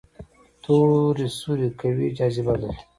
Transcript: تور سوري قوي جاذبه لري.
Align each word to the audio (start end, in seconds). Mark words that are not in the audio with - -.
تور 0.63 1.15
سوري 1.39 1.67
قوي 1.79 2.07
جاذبه 2.17 2.53
لري. 2.61 2.79